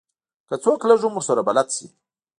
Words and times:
که 0.47 0.55
څوک 0.63 0.79
لږ 0.89 0.99
هم 1.05 1.13
ورسره 1.15 1.41
بلد 1.47 1.67
شي. 1.75 1.87